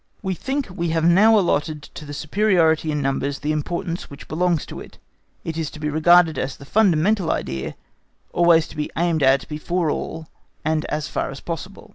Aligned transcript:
We 0.23 0.33
think 0.33 0.65
we 0.75 0.89
have 0.89 1.05
now 1.05 1.37
allotted 1.37 1.83
to 1.83 2.05
the 2.05 2.13
superiority 2.15 2.91
in 2.91 3.03
numbers 3.03 3.37
the 3.37 3.51
importance 3.51 4.09
which 4.09 4.27
belongs 4.27 4.65
to 4.65 4.79
it; 4.79 4.97
it 5.43 5.57
is 5.59 5.69
to 5.69 5.79
be 5.79 5.91
regarded 5.91 6.39
as 6.39 6.57
the 6.57 6.65
fundamental 6.65 7.31
idea, 7.31 7.75
always 8.33 8.67
to 8.69 8.75
be 8.75 8.89
aimed 8.97 9.21
at 9.21 9.47
before 9.47 9.91
all 9.91 10.27
and 10.65 10.85
as 10.85 11.07
far 11.07 11.29
as 11.29 11.39
possible. 11.39 11.87